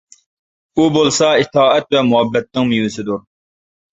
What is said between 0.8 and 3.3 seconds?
بولسا ئىتائەت ۋە مۇھەببەتنىڭ مېۋىسىدۇر.